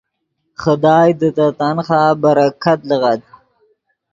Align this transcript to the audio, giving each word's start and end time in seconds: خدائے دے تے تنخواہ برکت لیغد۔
خدائے 0.61 1.11
دے 1.19 1.29
تے 1.37 1.45
تنخواہ 1.59 2.13
برکت 2.21 2.79
لیغد۔ 2.89 3.21